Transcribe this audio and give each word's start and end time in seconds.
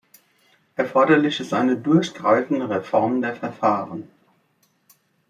Erforderlich 0.77 1.39
ist 1.41 1.53
eine 1.53 1.77
durchgreifende 1.77 2.67
Reform 2.67 3.21
der 3.21 3.35
Verfahren. 3.35 4.07